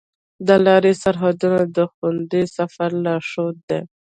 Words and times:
د 0.47 0.49
لارې 0.65 0.93
سرحدونه 1.03 1.61
د 1.75 1.77
خوندي 1.93 2.43
سفر 2.57 2.89
لارښود 3.05 3.57
دي. 3.69 3.81